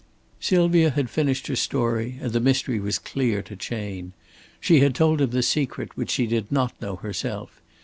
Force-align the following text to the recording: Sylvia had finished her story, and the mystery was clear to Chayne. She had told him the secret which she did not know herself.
Sylvia 0.39 0.89
had 0.89 1.11
finished 1.11 1.45
her 1.45 1.55
story, 1.55 2.17
and 2.21 2.33
the 2.33 2.39
mystery 2.39 2.79
was 2.79 2.97
clear 2.97 3.43
to 3.43 3.55
Chayne. 3.55 4.13
She 4.59 4.79
had 4.79 4.95
told 4.95 5.21
him 5.21 5.29
the 5.29 5.43
secret 5.43 5.95
which 5.95 6.09
she 6.09 6.25
did 6.25 6.51
not 6.51 6.73
know 6.81 6.95
herself. 6.95 7.61